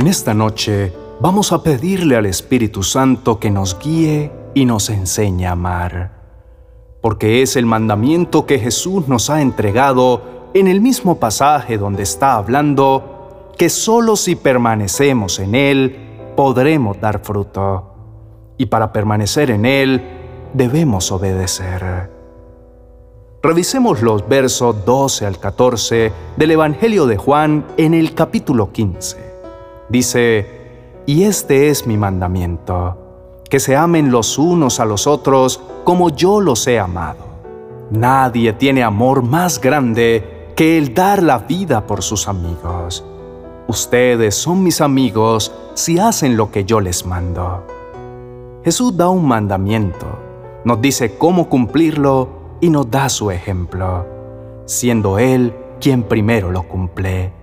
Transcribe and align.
En 0.00 0.06
esta 0.06 0.32
noche 0.32 0.94
vamos 1.20 1.52
a 1.52 1.62
pedirle 1.62 2.16
al 2.16 2.24
Espíritu 2.24 2.82
Santo 2.82 3.38
que 3.38 3.50
nos 3.50 3.78
guíe 3.78 4.32
y 4.54 4.64
nos 4.64 4.88
enseñe 4.88 5.44
a 5.44 5.50
amar, 5.50 6.12
porque 7.02 7.42
es 7.42 7.54
el 7.54 7.66
mandamiento 7.66 8.46
que 8.46 8.58
Jesús 8.58 9.08
nos 9.08 9.28
ha 9.28 9.42
entregado 9.42 10.22
en 10.54 10.68
el 10.68 10.80
mismo 10.80 11.20
pasaje 11.20 11.76
donde 11.76 12.02
está 12.02 12.36
hablando 12.36 13.50
que 13.58 13.68
solo 13.68 14.16
si 14.16 14.36
permanecemos 14.36 15.38
en 15.38 15.54
Él 15.54 16.32
podremos 16.34 16.98
dar 16.98 17.22
fruto, 17.22 17.92
y 18.56 18.64
para 18.64 18.94
permanecer 18.94 19.50
en 19.50 19.66
Él 19.66 20.02
debemos 20.54 21.12
obedecer. 21.12 22.08
Revisemos 23.42 24.00
los 24.00 24.26
versos 24.26 24.82
12 24.86 25.26
al 25.26 25.38
14 25.38 26.10
del 26.38 26.50
Evangelio 26.52 27.04
de 27.04 27.18
Juan 27.18 27.66
en 27.76 27.92
el 27.92 28.14
capítulo 28.14 28.72
15. 28.72 29.29
Dice, 29.90 30.46
y 31.04 31.24
este 31.24 31.68
es 31.68 31.86
mi 31.86 31.96
mandamiento, 31.96 32.96
que 33.48 33.58
se 33.58 33.74
amen 33.74 34.12
los 34.12 34.38
unos 34.38 34.78
a 34.78 34.84
los 34.84 35.08
otros 35.08 35.60
como 35.82 36.10
yo 36.10 36.40
los 36.40 36.64
he 36.68 36.78
amado. 36.78 37.24
Nadie 37.90 38.52
tiene 38.52 38.84
amor 38.84 39.24
más 39.24 39.60
grande 39.60 40.52
que 40.54 40.78
el 40.78 40.94
dar 40.94 41.24
la 41.24 41.38
vida 41.38 41.88
por 41.88 42.02
sus 42.02 42.28
amigos. 42.28 43.04
Ustedes 43.66 44.36
son 44.36 44.62
mis 44.62 44.80
amigos 44.80 45.52
si 45.74 45.98
hacen 45.98 46.36
lo 46.36 46.52
que 46.52 46.64
yo 46.64 46.80
les 46.80 47.04
mando. 47.04 47.66
Jesús 48.64 48.96
da 48.96 49.08
un 49.08 49.26
mandamiento, 49.26 50.06
nos 50.64 50.80
dice 50.80 51.16
cómo 51.18 51.48
cumplirlo 51.48 52.28
y 52.60 52.70
nos 52.70 52.88
da 52.88 53.08
su 53.08 53.32
ejemplo, 53.32 54.06
siendo 54.66 55.18
Él 55.18 55.52
quien 55.80 56.04
primero 56.04 56.52
lo 56.52 56.62
cumple. 56.62 57.39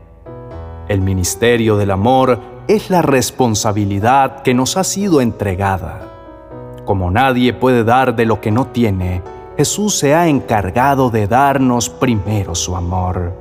El 0.88 1.02
ministerio 1.02 1.78
del 1.78 1.92
amor 1.92 2.40
es 2.68 2.90
la 2.90 3.02
responsabilidad 3.02 4.42
que 4.42 4.54
nos 4.54 4.78
ha 4.78 4.84
sido 4.84 5.22
entregada. 5.22 6.02
Como 6.86 7.12
nadie 7.12 7.54
puede 7.54 7.84
dar 7.84 8.16
de 8.16 8.26
lo 8.26 8.42
que 8.42 8.52
no 8.52 8.68
tiene, 8.68 9.22
Jesús 9.58 9.98
se 9.98 10.16
ha 10.16 10.28
encargado 10.28 11.10
de 11.10 11.28
darnos 11.28 11.90
primero 11.90 12.56
su 12.56 12.76
amor. 12.76 13.34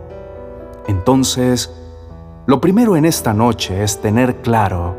Entonces, 0.88 1.72
lo 2.46 2.60
primero 2.60 2.96
en 2.96 3.04
esta 3.04 3.32
noche 3.32 3.82
es 3.82 4.00
tener 4.00 4.36
claro 4.36 4.96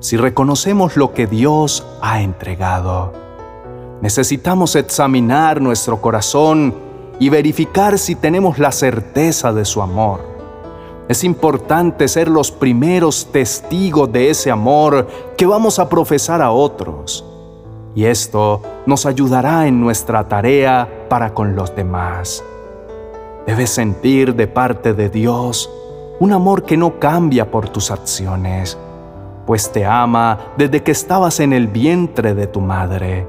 si 0.00 0.16
reconocemos 0.16 0.96
lo 0.96 1.12
que 1.12 1.26
Dios 1.26 1.86
ha 2.00 2.22
entregado 2.22 3.20
necesitamos 4.00 4.76
examinar 4.76 5.60
nuestro 5.60 6.00
corazón 6.00 6.74
y 7.18 7.28
verificar 7.28 7.98
si 7.98 8.14
tenemos 8.14 8.58
la 8.58 8.72
certeza 8.72 9.52
de 9.52 9.64
su 9.64 9.82
amor. 9.82 10.39
Es 11.10 11.24
importante 11.24 12.06
ser 12.06 12.28
los 12.28 12.52
primeros 12.52 13.32
testigos 13.32 14.12
de 14.12 14.30
ese 14.30 14.48
amor 14.48 15.08
que 15.36 15.44
vamos 15.44 15.80
a 15.80 15.88
profesar 15.88 16.40
a 16.40 16.52
otros. 16.52 17.24
Y 17.96 18.04
esto 18.04 18.62
nos 18.86 19.06
ayudará 19.06 19.66
en 19.66 19.80
nuestra 19.80 20.28
tarea 20.28 20.88
para 21.08 21.34
con 21.34 21.56
los 21.56 21.74
demás. 21.74 22.44
Debes 23.44 23.70
sentir 23.70 24.36
de 24.36 24.46
parte 24.46 24.94
de 24.94 25.08
Dios 25.08 25.68
un 26.20 26.30
amor 26.30 26.62
que 26.62 26.76
no 26.76 27.00
cambia 27.00 27.50
por 27.50 27.68
tus 27.68 27.90
acciones, 27.90 28.78
pues 29.46 29.72
te 29.72 29.84
ama 29.84 30.38
desde 30.56 30.84
que 30.84 30.92
estabas 30.92 31.40
en 31.40 31.52
el 31.52 31.66
vientre 31.66 32.36
de 32.36 32.46
tu 32.46 32.60
madre 32.60 33.26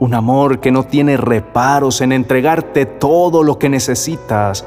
un 0.00 0.14
amor 0.14 0.60
que 0.60 0.70
no 0.70 0.84
tiene 0.84 1.16
reparos 1.16 2.00
en 2.00 2.12
entregarte 2.12 2.86
todo 2.86 3.42
lo 3.42 3.58
que 3.58 3.68
necesitas, 3.68 4.64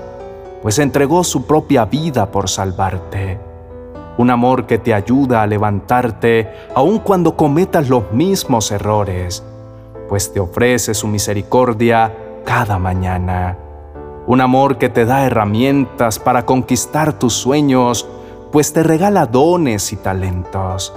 pues 0.61 0.79
entregó 0.79 1.23
su 1.23 1.45
propia 1.45 1.85
vida 1.85 2.31
por 2.31 2.49
salvarte. 2.49 3.39
Un 4.17 4.29
amor 4.29 4.67
que 4.67 4.77
te 4.77 4.93
ayuda 4.93 5.41
a 5.41 5.47
levantarte 5.47 6.49
aun 6.75 6.99
cuando 6.99 7.35
cometas 7.35 7.89
los 7.89 8.11
mismos 8.11 8.71
errores, 8.71 9.43
pues 10.09 10.31
te 10.31 10.39
ofrece 10.39 10.93
su 10.93 11.07
misericordia 11.07 12.13
cada 12.45 12.77
mañana. 12.77 13.57
Un 14.27 14.41
amor 14.41 14.77
que 14.77 14.89
te 14.89 15.05
da 15.05 15.25
herramientas 15.25 16.19
para 16.19 16.45
conquistar 16.45 17.17
tus 17.17 17.33
sueños, 17.33 18.07
pues 18.51 18.73
te 18.73 18.83
regala 18.83 19.25
dones 19.25 19.91
y 19.93 19.95
talentos. 19.95 20.93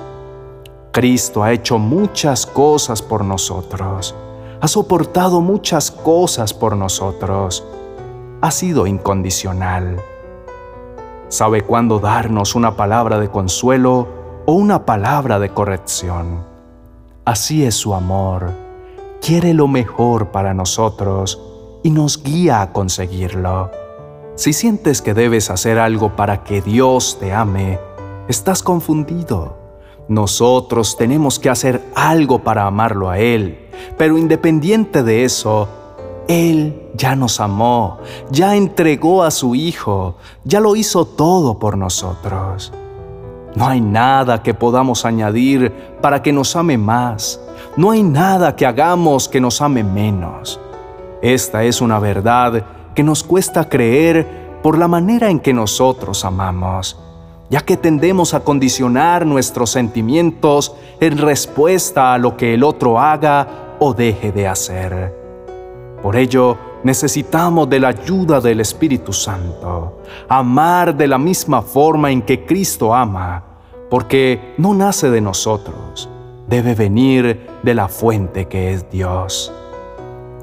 Cristo 0.93 1.43
ha 1.43 1.53
hecho 1.53 1.79
muchas 1.79 2.47
cosas 2.47 3.01
por 3.01 3.25
nosotros 3.25 4.15
ha 4.65 4.69
soportado 4.69 5.43
muchas 5.43 5.91
cosas 5.91 6.55
por 6.55 6.75
nosotros, 6.75 7.63
ha 8.41 8.51
sido 8.51 8.87
incondicional. 8.87 10.01
Sabe 11.29 11.63
cuándo 11.63 11.99
darnos 11.99 12.55
una 12.55 12.77
palabra 12.77 13.19
de 13.19 13.29
consuelo 13.29 14.09
o 14.47 14.53
una 14.53 14.85
palabra 14.85 15.39
de 15.39 15.51
corrección. 15.51 16.45
Así 17.25 17.65
es 17.65 17.75
su 17.75 17.95
amor. 17.95 18.51
Quiere 19.21 19.55
lo 19.55 19.69
mejor 19.69 20.31
para 20.31 20.55
nosotros 20.55 21.41
y 21.83 21.91
nos 21.91 22.23
guía 22.23 22.63
a 22.63 22.73
conseguirlo. 22.73 23.71
Si 24.37 24.53
sientes 24.53 25.01
que 25.01 25.15
debes 25.15 25.51
hacer 25.51 25.79
algo 25.79 26.17
para 26.17 26.45
que 26.45 26.61
Dios 26.61 27.19
te 27.19 27.33
ame, 27.33 27.79
estás 28.29 28.63
confundido. 28.63 29.57
Nosotros 30.09 30.97
tenemos 30.99 31.39
que 31.39 31.49
hacer 31.49 31.83
algo 31.95 32.41
para 32.41 32.67
amarlo 32.67 33.09
a 33.09 33.19
Él 33.19 33.65
pero 33.97 34.19
independiente 34.19 35.03
de 35.03 35.25
eso, 35.25 35.69
Él 36.29 36.91
ya 36.95 37.17
nos 37.17 37.41
amó, 37.41 37.99
ya 38.31 38.57
entregó 38.57 39.23
a 39.23 39.31
su 39.31 39.55
Hijo, 39.55 40.17
ya 40.45 40.61
lo 40.61 40.77
hizo 40.77 41.05
todo 41.05 41.59
por 41.59 41.77
nosotros. 41.77 42.73
No 43.55 43.69
hay 43.69 43.81
nada 43.81 44.43
que 44.43 44.55
podamos 44.55 45.05
añadir 45.05 45.73
para 46.01 46.23
que 46.23 46.33
nos 46.33 46.57
ame 46.57 46.79
más. 46.79 47.41
No 47.77 47.91
hay 47.91 48.03
nada 48.03 48.57
que 48.57 48.67
hagamos 48.67 49.29
que 49.29 49.41
nos 49.41 49.61
ame 49.61 49.85
menos. 49.85 50.61
Esta 51.23 51.63
es 51.65 51.81
una 51.81 51.99
verdad 51.99 52.65
que 52.95 53.03
nos 53.03 53.23
cuesta 53.23 53.69
creer 53.69 54.61
por 54.63 54.79
la 54.79 54.89
manera 54.89 55.31
en 55.31 55.41
que 55.41 55.53
nosotros 55.53 56.25
amamos 56.25 56.99
ya 57.51 57.61
que 57.61 57.77
tendemos 57.77 58.35
a 58.35 58.41
condicionar 58.41 59.27
nuestros 59.27 59.71
sentimientos 59.71 60.75
en 60.99 61.19
respuesta 61.19 62.15
a 62.15 62.19
lo 62.19 62.37
que 62.37 62.55
el 62.55 62.65
otro 62.65 62.99
haga 62.99 63.77
o 63.79 63.95
deje 63.95 64.33
de 64.33 64.49
hacer. 64.49 65.24
Por 66.05 66.17
ello, 66.17 66.59
necesitamos 66.83 67.71
de 67.71 67.81
la 67.81 67.89
ayuda 67.89 68.39
del 68.39 68.61
Espíritu 68.61 69.11
Santo, 69.11 70.03
amar 70.29 70.95
de 70.95 71.09
la 71.09 71.17
misma 71.17 71.63
forma 71.63 72.11
en 72.11 72.21
que 72.21 72.45
Cristo 72.45 72.95
ama, 72.95 73.43
porque 73.89 74.53
no 74.59 74.75
nace 74.75 75.09
de 75.09 75.23
nosotros, 75.23 76.11
debe 76.47 76.75
venir 76.75 77.47
de 77.63 77.75
la 77.75 77.89
fuente 77.89 78.49
que 78.49 78.75
es 78.75 78.91
Dios. 78.91 79.51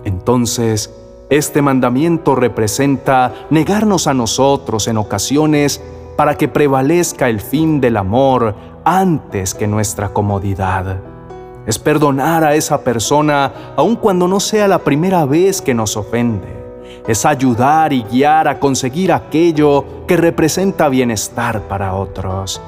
Entonces, 0.04 0.92
este 1.30 1.62
mandamiento 1.62 2.34
representa 2.34 3.32
negarnos 3.52 4.08
a 4.08 4.16
nosotros 4.16 4.88
en 4.88 4.98
ocasiones 4.98 5.80
para 6.18 6.38
que 6.38 6.48
prevalezca 6.48 7.30
el 7.30 7.40
fin 7.40 7.80
del 7.80 7.98
amor 7.98 8.56
antes 8.84 9.54
que 9.54 9.68
nuestra 9.68 10.10
comodidad. 10.10 11.11
Es 11.66 11.78
perdonar 11.78 12.44
a 12.44 12.56
esa 12.56 12.82
persona 12.82 13.74
aun 13.76 13.96
cuando 13.96 14.28
no 14.28 14.40
sea 14.40 14.68
la 14.68 14.80
primera 14.80 15.26
vez 15.26 15.62
que 15.62 15.74
nos 15.74 15.96
ofende. 15.96 16.62
Es 17.08 17.26
ayudar 17.26 17.94
y 17.94 18.04
guiar 18.04 18.48
a 18.48 18.60
conseguir 18.60 19.12
aquello 19.12 20.06
que 20.08 20.18
representa 20.18 20.90
bienestar 20.90 21.62
para 21.68 21.96
otros. 21.96 22.62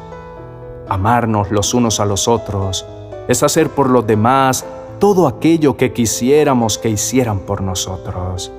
Amarnos 0.87 1.51
los 1.51 1.73
unos 1.73 1.99
a 1.99 2.05
los 2.05 2.27
otros 2.27 2.85
es 3.27 3.41
hacer 3.41 3.69
por 3.69 3.89
los 3.89 4.05
demás 4.05 4.65
todo 4.99 5.27
aquello 5.27 5.75
que 5.75 5.91
quisiéramos 5.91 6.77
que 6.77 6.89
hicieran 6.89 7.39
por 7.39 7.61
nosotros. 7.61 8.51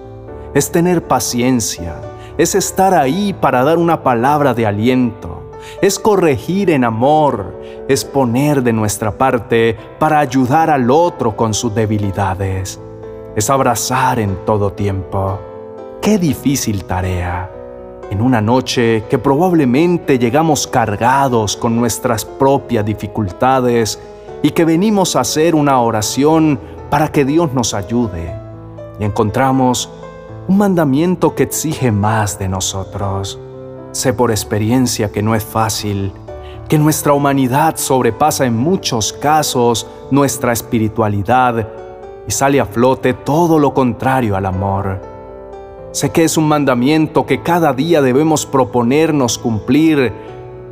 Es 0.53 0.71
tener 0.71 1.07
paciencia, 1.07 1.95
es 2.39 2.55
estar 2.55 2.95
ahí 2.95 3.33
para 3.33 3.65
dar 3.65 3.79
una 3.79 4.03
palabra 4.03 4.55
de 4.55 4.67
aliento, 4.67 5.34
es 5.81 5.99
corregir 5.99 6.71
en 6.71 6.85
amor, 6.85 7.61
es 7.89 8.05
poner 8.05 8.63
de 8.63 8.73
nuestra 8.73 9.13
parte 9.13 9.77
para 9.99 10.19
ayudar 10.19 10.71
al 10.71 10.91
otro 10.91 11.37
con 11.37 11.55
sus 11.55 11.75
debilidades, 11.75 12.81
es 13.37 13.51
abrazar 13.51 14.19
en 14.19 14.45
todo 14.45 14.73
tiempo. 14.73 15.39
Qué 16.01 16.19
difícil 16.19 16.85
tarea. 16.85 17.51
En 18.11 18.21
una 18.21 18.41
noche 18.41 19.05
que 19.09 19.19
probablemente 19.19 20.19
llegamos 20.19 20.67
cargados 20.67 21.57
con 21.57 21.75
nuestras 21.75 22.25
propias 22.25 22.85
dificultades 22.85 23.99
y 24.43 24.51
que 24.51 24.65
venimos 24.65 25.17
a 25.17 25.21
hacer 25.21 25.55
una 25.55 25.81
oración 25.81 26.61
para 26.91 27.09
que 27.09 27.25
Dios 27.25 27.53
nos 27.55 27.75
ayude 27.75 28.45
y 29.01 29.05
encontramos 29.05 29.91
un 30.47 30.59
mandamiento 30.59 31.35
que 31.35 31.45
exige 31.45 31.91
más 31.91 32.39
de 32.39 32.49
nosotros. 32.49 33.41
Sé 33.95 34.13
por 34.13 34.33
experiencia 34.33 35.13
que 35.13 35.23
no 35.23 35.37
es 35.37 35.45
fácil, 35.45 36.11
que 36.69 36.79
nuestra 36.79 37.13
humanidad 37.13 37.77
sobrepasa 37.77 38.45
en 38.45 38.57
muchos 38.57 39.13
casos 39.13 39.87
nuestra 40.11 40.53
espiritualidad 40.53 41.69
y 42.27 42.33
sale 42.33 42.59
a 42.59 42.67
flote 42.67 43.15
todo 43.15 43.61
lo 43.61 43.73
contrario 43.73 44.35
al 44.35 44.47
amor. 44.47 45.01
Sé 45.93 46.11
que 46.11 46.25
es 46.25 46.37
un 46.37 46.49
mandamiento 46.49 47.25
que 47.25 47.41
cada 47.41 47.73
día 47.73 48.03
debemos 48.03 48.47
proponernos 48.47 49.39
cumplir, 49.39 50.13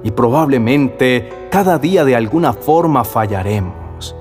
y 0.03 0.11
probablemente 0.11 1.47
cada 1.49 1.79
día 1.79 2.05
de 2.05 2.17
alguna 2.17 2.53
forma 2.53 3.05
fallaremos. 3.05 4.17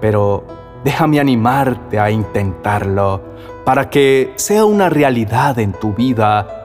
Pero 0.00 0.44
déjame 0.82 1.20
animarte 1.20 2.00
a 2.00 2.10
intentarlo 2.10 3.20
para 3.66 3.90
que 3.90 4.32
sea 4.36 4.64
una 4.64 4.88
realidad 4.88 5.58
en 5.58 5.74
tu 5.74 5.92
vida 5.92 6.59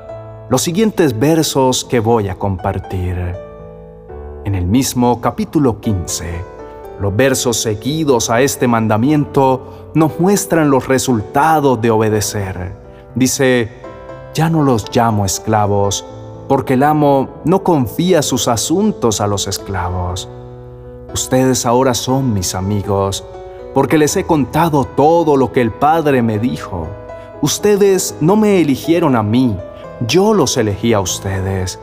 los 0.47 0.61
siguientes 0.61 1.17
versos 1.17 1.83
que 1.83 1.99
voy 1.99 2.29
a 2.29 2.35
compartir. 2.35 3.17
En 4.43 4.53
el 4.53 4.67
mismo 4.67 5.19
capítulo 5.19 5.81
15, 5.81 6.25
los 7.01 7.15
versos 7.15 7.57
seguidos 7.57 8.29
a 8.29 8.41
este 8.41 8.67
mandamiento 8.67 9.89
nos 9.95 10.19
muestran 10.19 10.69
los 10.69 10.87
resultados 10.87 11.81
de 11.81 11.89
obedecer. 11.89 12.73
Dice, 13.15 13.71
ya 14.35 14.47
no 14.51 14.61
los 14.61 14.95
llamo 14.95 15.25
esclavos, 15.25 16.05
porque 16.47 16.75
el 16.75 16.83
amo 16.83 17.41
no 17.43 17.63
confía 17.63 18.21
sus 18.21 18.47
asuntos 18.47 19.21
a 19.21 19.27
los 19.27 19.47
esclavos. 19.47 20.29
Ustedes 21.11 21.65
ahora 21.65 21.95
son 21.95 22.33
mis 22.33 22.53
amigos, 22.53 23.25
porque 23.73 23.97
les 23.97 24.15
he 24.15 24.25
contado 24.25 24.85
todo 24.85 25.37
lo 25.37 25.51
que 25.51 25.61
el 25.61 25.71
Padre 25.71 26.21
me 26.21 26.37
dijo. 26.37 26.85
Ustedes 27.41 28.15
no 28.21 28.35
me 28.35 28.61
eligieron 28.61 29.15
a 29.15 29.23
mí, 29.23 29.57
yo 30.07 30.33
los 30.33 30.57
elegí 30.57 30.93
a 30.93 30.99
ustedes. 30.99 31.79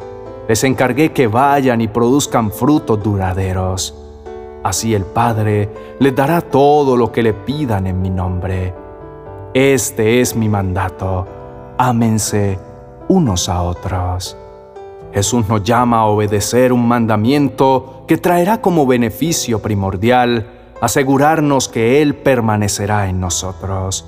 Les 0.48 0.64
encargué 0.64 1.12
que 1.12 1.26
vayan 1.26 1.80
y 1.80 1.88
produzcan 1.88 2.50
frutos 2.50 3.02
duraderos 3.02 3.94
Así 4.62 4.94
el 4.94 5.04
Padre 5.04 5.96
les 5.98 6.14
dará 6.14 6.40
todo 6.40 6.96
lo 6.96 7.10
que 7.10 7.22
le 7.22 7.32
pidan 7.32 7.86
en 7.86 8.00
mi 8.00 8.10
nombre. 8.10 8.72
Este 9.54 10.20
es 10.20 10.36
mi 10.36 10.48
mandato. 10.48 11.26
Ámense 11.78 12.58
unos 13.08 13.48
a 13.48 13.62
otros. 13.62 14.36
Jesús 15.12 15.48
nos 15.48 15.64
llama 15.64 15.98
a 15.98 16.04
obedecer 16.06 16.72
un 16.72 16.86
mandamiento 16.86 18.04
que 18.06 18.16
traerá 18.16 18.60
como 18.60 18.86
beneficio 18.86 19.60
primordial 19.60 20.48
asegurarnos 20.80 21.68
que 21.68 22.00
Él 22.00 22.14
permanecerá 22.14 23.08
en 23.08 23.20
nosotros. 23.20 24.06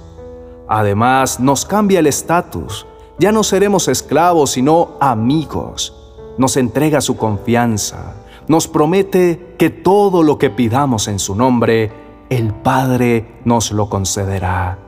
Además, 0.69 1.41
nos 1.41 1.67
cambia 1.67 1.99
el 1.99 2.07
estatus. 2.07 2.87
Ya 3.19 3.33
no 3.33 3.43
seremos 3.43 3.89
esclavos, 3.89 4.51
sino 4.51 4.97
amigos. 5.01 5.95
Nos 6.39 6.57
entrega 6.57 7.01
su 7.01 7.17
confianza 7.17 8.15
nos 8.49 8.69
promete 8.69 9.55
que 9.59 9.71
todo 9.71 10.23
lo 10.23 10.39
que 10.39 10.51
pidamos 10.51 11.09
en 11.09 11.19
su 11.19 11.35
nombre, 11.35 11.91
el 12.29 12.53
Padre 12.53 13.41
nos 13.45 13.73
lo 13.73 13.89
concederá. 13.89 14.79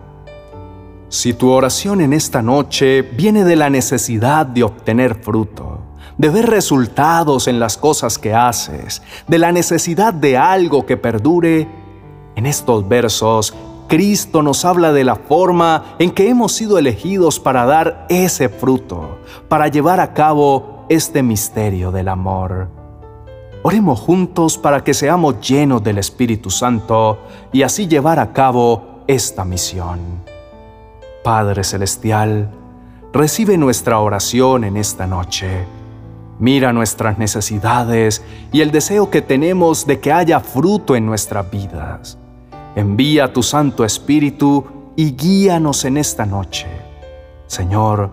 Si 1.08 1.32
tu 1.32 1.50
oración 1.50 2.00
en 2.00 2.12
esta 2.12 2.43
noche 2.43 3.02
viene 3.02 3.44
de 3.44 3.56
la 3.56 3.70
necesidad 3.70 4.44
de 4.44 4.64
obtener 4.64 5.14
fruto, 5.14 5.78
de 6.19 6.28
ver 6.28 6.46
resultados 6.46 7.46
en 7.46 7.61
las 7.61 7.76
cosas 7.76 8.19
que 8.19 8.34
haces, 8.34 9.02
de 9.28 9.38
la 9.38 9.52
necesidad 9.52 10.12
de 10.12 10.37
algo 10.37 10.84
que 10.84 10.96
perdure, 10.96 11.69
en 12.34 12.44
estos 12.44 12.87
versos 12.87 13.55
Cristo 13.88 14.43
nos 14.43 14.65
habla 14.65 14.93
de 14.93 15.05
la 15.05 15.17
forma 15.17 15.97
en 15.99 16.11
que 16.11 16.29
hemos 16.29 16.53
sido 16.53 16.79
elegidos 16.79 17.38
para 17.38 17.65
dar 17.65 18.06
ese 18.09 18.49
fruto, 18.49 19.19
para 19.49 19.69
llevar 19.69 20.00
a 20.00 20.12
cabo 20.12 20.85
este 20.88 21.23
misterio 21.23 21.93
del 21.93 22.09
amor. 22.09 22.69
Oremos 23.62 24.00
juntos 24.00 24.59
para 24.59 24.85
que 24.85 24.94
seamos 24.94 25.41
llenos 25.41 25.83
del 25.83 25.99
Espíritu 25.99 26.50
Santo 26.50 27.19
y 27.53 27.62
así 27.62 27.87
llevar 27.87 28.19
a 28.19 28.33
cabo 28.33 29.03
esta 29.06 29.44
misión. 29.44 30.00
Padre 31.25 31.65
Celestial, 31.65 32.50
recibe 33.12 33.56
nuestra 33.56 33.99
oración 33.99 34.65
en 34.65 34.77
esta 34.77 35.06
noche. 35.06 35.65
Mira 36.38 36.73
nuestras 36.73 37.19
necesidades 37.19 38.23
y 38.53 38.61
el 38.61 38.71
deseo 38.71 39.11
que 39.11 39.23
tenemos 39.23 39.87
de 39.87 40.00
que 40.00 40.12
haya 40.12 40.41
fruto 40.41 40.94
en 40.94 41.06
nuestras 41.06 41.50
vidas. 41.50 42.19
Envía 42.76 43.32
tu 43.32 43.43
Santo 43.43 43.84
Espíritu 43.84 44.64
y 44.94 45.17
guíanos 45.17 45.84
en 45.84 45.96
esta 45.96 46.25
noche. 46.25 46.69
Señor, 47.49 48.11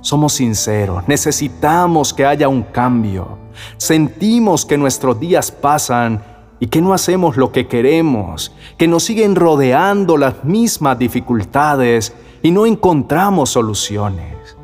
somos 0.00 0.32
sinceros, 0.32 1.06
necesitamos 1.06 2.14
que 2.14 2.24
haya 2.24 2.48
un 2.48 2.62
cambio 2.62 3.46
Sentimos 3.76 4.64
que 4.64 4.78
nuestros 4.78 5.18
días 5.20 5.50
pasan 5.50 6.22
y 6.58 6.66
que 6.68 6.80
no 6.80 6.94
hacemos 6.94 7.36
lo 7.36 7.52
que 7.52 7.66
queremos, 7.66 8.52
que 8.78 8.88
nos 8.88 9.04
siguen 9.04 9.36
rodeando 9.36 10.16
las 10.16 10.44
mismas 10.44 10.98
dificultades 10.98 12.14
y 12.42 12.50
no 12.50 12.66
encontramos 12.66 13.50
soluciones. 13.50 14.56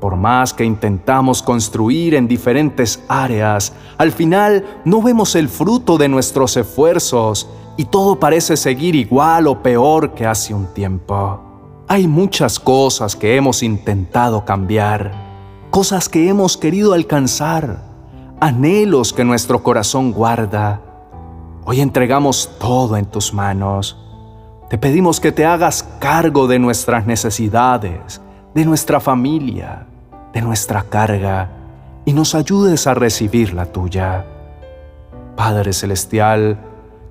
Por 0.00 0.16
más 0.16 0.52
que 0.52 0.64
intentamos 0.64 1.42
construir 1.42 2.14
en 2.14 2.28
diferentes 2.28 3.02
áreas, 3.08 3.72
al 3.98 4.12
final 4.12 4.64
no 4.84 5.02
vemos 5.02 5.34
el 5.34 5.48
fruto 5.48 5.98
de 5.98 6.08
nuestros 6.08 6.56
esfuerzos 6.56 7.48
y 7.76 7.84
todo 7.86 8.18
parece 8.18 8.56
seguir 8.56 8.94
igual 8.94 9.46
o 9.46 9.62
peor 9.62 10.14
que 10.14 10.26
hace 10.26 10.54
un 10.54 10.66
tiempo. 10.72 11.40
Hay 11.88 12.08
muchas 12.08 12.58
cosas 12.58 13.14
que 13.14 13.36
hemos 13.36 13.62
intentado 13.62 14.44
cambiar 14.44 15.26
cosas 15.76 16.08
que 16.08 16.26
hemos 16.30 16.56
querido 16.56 16.94
alcanzar, 16.94 17.82
anhelos 18.40 19.12
que 19.12 19.24
nuestro 19.24 19.62
corazón 19.62 20.10
guarda. 20.10 20.80
Hoy 21.66 21.82
entregamos 21.82 22.50
todo 22.58 22.96
en 22.96 23.04
tus 23.04 23.34
manos. 23.34 24.02
Te 24.70 24.78
pedimos 24.78 25.20
que 25.20 25.32
te 25.32 25.44
hagas 25.44 25.82
cargo 25.98 26.46
de 26.46 26.58
nuestras 26.58 27.06
necesidades, 27.06 28.22
de 28.54 28.64
nuestra 28.64 29.00
familia, 29.00 29.86
de 30.32 30.40
nuestra 30.40 30.82
carga, 30.82 31.50
y 32.06 32.14
nos 32.14 32.34
ayudes 32.34 32.86
a 32.86 32.94
recibir 32.94 33.52
la 33.52 33.66
tuya. 33.66 34.24
Padre 35.36 35.74
Celestial, 35.74 36.58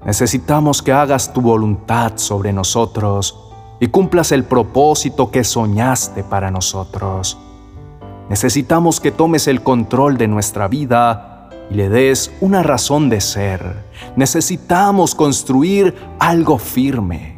necesitamos 0.06 0.82
que 0.82 0.94
hagas 0.94 1.34
tu 1.34 1.42
voluntad 1.42 2.14
sobre 2.16 2.54
nosotros 2.54 3.38
y 3.80 3.88
cumplas 3.88 4.32
el 4.32 4.44
propósito 4.44 5.32
que 5.32 5.44
soñaste 5.44 6.24
para 6.24 6.52
nosotros. 6.52 7.38
Necesitamos 8.30 9.00
que 9.00 9.12
tomes 9.12 9.48
el 9.48 9.62
control 9.62 10.18
de 10.18 10.28
nuestra 10.28 10.68
vida 10.68 11.50
y 11.70 11.76
le 11.76 11.90
des 11.90 12.32
una 12.42 12.64
razón 12.64 13.10
de 13.10 13.22
ser. 13.22 13.86
Necesitamos 14.16 15.14
construir 15.14 15.96
algo 16.20 16.58
firme. 16.58 17.38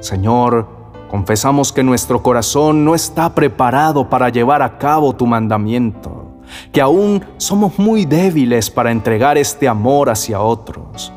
Señor, 0.00 0.68
confesamos 1.10 1.72
que 1.72 1.82
nuestro 1.82 2.22
corazón 2.22 2.84
no 2.84 2.94
está 2.94 3.34
preparado 3.34 4.08
para 4.08 4.28
llevar 4.28 4.62
a 4.62 4.78
cabo 4.78 5.14
tu 5.14 5.26
mandamiento, 5.26 6.26
que 6.72 6.80
aún 6.80 7.24
somos 7.36 7.78
muy 7.78 8.04
débiles 8.04 8.70
para 8.70 8.90
entregar 8.90 9.38
este 9.38 9.68
amor 9.68 10.10
hacia 10.10 10.40
otros. 10.40 11.12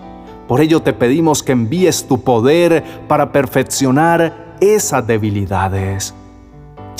Por 0.52 0.60
ello 0.60 0.82
te 0.82 0.92
pedimos 0.92 1.44
que 1.44 1.54
envíes 1.54 2.10
tu 2.10 2.26
poder 2.26 2.84
para 3.08 3.32
perfeccionar 3.32 4.58
esas 4.60 5.08
debilidades. 5.08 6.14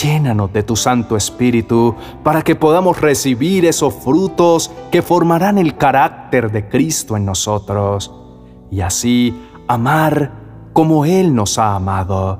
Llénanos 0.02 0.54
de 0.54 0.64
tu 0.64 0.78
Santo 0.78 1.18
Espíritu 1.18 1.94
para 2.24 2.44
que 2.44 2.56
podamos 2.56 3.02
recibir 3.02 3.66
esos 3.66 3.94
frutos 3.94 4.72
que 4.90 5.02
formarán 5.02 5.58
el 5.58 5.76
carácter 5.76 6.50
de 6.50 6.70
Cristo 6.70 7.18
en 7.18 7.26
nosotros. 7.26 8.16
Y 8.72 8.80
así 8.80 9.38
amar 9.68 10.32
como 10.72 11.04
Él 11.04 11.36
nos 11.36 11.58
ha 11.58 11.76
amado. 11.76 12.40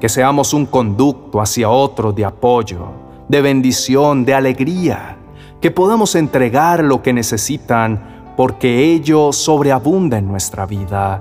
Que 0.00 0.08
seamos 0.08 0.52
un 0.52 0.66
conducto 0.66 1.40
hacia 1.40 1.70
otro 1.70 2.10
de 2.10 2.24
apoyo, 2.24 2.88
de 3.28 3.40
bendición, 3.40 4.24
de 4.24 4.34
alegría, 4.34 5.16
que 5.60 5.70
podamos 5.70 6.16
entregar 6.16 6.82
lo 6.82 7.02
que 7.02 7.12
necesitan 7.12 8.19
porque 8.40 8.94
ello 8.94 9.34
sobreabunda 9.34 10.16
en 10.16 10.26
nuestra 10.26 10.64
vida. 10.64 11.20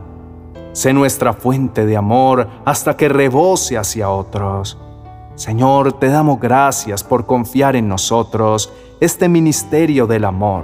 Sé 0.71 0.93
nuestra 0.93 1.33
fuente 1.33 1.85
de 1.85 1.97
amor 1.97 2.47
hasta 2.63 2.95
que 2.95 3.09
rebose 3.09 3.77
hacia 3.77 4.09
otros 4.09 4.77
Señor, 5.35 5.91
te 5.99 6.07
damos 6.07 6.39
gracias 6.39 7.03
por 7.03 7.25
confiar 7.25 7.75
en 7.75 7.89
nosotros 7.89 8.71
este 9.01 9.27
ministerio 9.27 10.07
del 10.07 10.23
amor. 10.23 10.63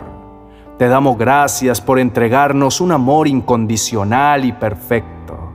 Te 0.77 0.87
damos 0.87 1.17
gracias 1.17 1.81
por 1.81 1.99
entregarnos 1.99 2.79
un 2.79 2.93
amor 2.93 3.27
incondicional 3.27 4.45
y 4.45 4.53
perfecto. 4.53 5.51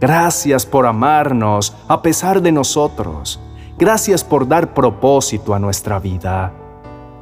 Gracias 0.00 0.64
por 0.64 0.86
amarnos 0.86 1.76
a 1.88 2.00
pesar 2.00 2.40
de 2.40 2.52
nosotros. 2.52 3.38
Gracias 3.78 4.24
por 4.24 4.48
dar 4.48 4.72
propósito 4.72 5.52
a 5.52 5.58
nuestra 5.58 5.98
vida. 5.98 6.57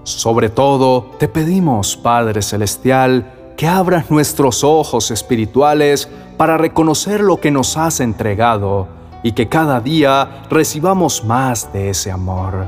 Sobre 0.07 0.51
todo, 0.51 1.11
te 1.19 1.27
pedimos, 1.27 1.97
Padre 1.97 2.41
Celestial, 2.41 3.53
que 3.57 3.67
abras 3.67 4.09
nuestros 4.09 4.63
ojos 4.63 5.11
espirituales 5.11 6.09
para 6.37 6.57
reconocer 6.57 7.23
lo 7.23 7.41
que 7.41 7.51
nos 7.51 7.77
has 7.77 7.99
entregado 7.99 8.87
y 9.25 9.33
que 9.33 9.49
cada 9.49 9.81
día 9.81 10.45
recibamos 10.49 11.25
más 11.25 11.73
de 11.73 11.91
ese 11.91 12.13
amor. 12.13 12.67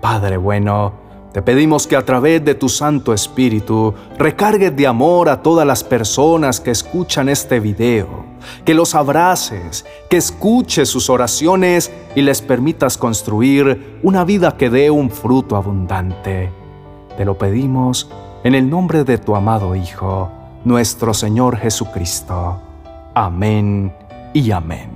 Padre 0.00 0.36
bueno, 0.36 0.92
te 1.32 1.42
pedimos 1.42 1.88
que 1.88 1.96
a 1.96 2.04
través 2.04 2.44
de 2.44 2.54
tu 2.54 2.68
Santo 2.68 3.12
Espíritu 3.12 3.92
recargues 4.16 4.76
de 4.76 4.86
amor 4.86 5.28
a 5.28 5.42
todas 5.42 5.66
las 5.66 5.82
personas 5.82 6.60
que 6.60 6.70
escuchan 6.70 7.28
este 7.28 7.58
video, 7.58 8.26
que 8.64 8.74
los 8.74 8.94
abraces, 8.94 9.84
que 10.08 10.16
escuches 10.16 10.88
sus 10.88 11.10
oraciones 11.10 11.92
y 12.14 12.22
les 12.22 12.42
permitas 12.42 12.96
construir 12.96 13.98
una 14.02 14.24
vida 14.24 14.56
que 14.56 14.70
dé 14.70 14.90
un 14.90 15.10
fruto 15.10 15.56
abundante. 15.56 16.50
Te 17.16 17.24
lo 17.24 17.38
pedimos 17.38 18.10
en 18.44 18.54
el 18.54 18.68
nombre 18.68 19.04
de 19.04 19.18
tu 19.18 19.36
amado 19.36 19.74
Hijo, 19.74 20.30
nuestro 20.64 21.14
Señor 21.14 21.56
Jesucristo. 21.56 22.60
Amén 23.14 23.92
y 24.32 24.50
amén. 24.50 24.93